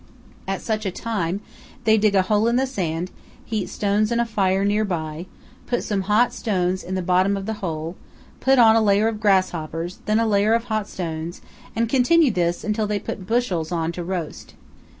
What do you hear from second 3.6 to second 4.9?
stones in a fire near